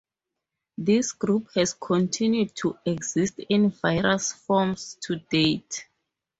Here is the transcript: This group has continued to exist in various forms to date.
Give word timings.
This 0.79 1.11
group 1.11 1.51
has 1.53 1.75
continued 1.75 2.55
to 2.55 2.75
exist 2.87 3.37
in 3.49 3.69
various 3.69 4.33
forms 4.33 4.95
to 5.03 5.17
date. 5.29 5.85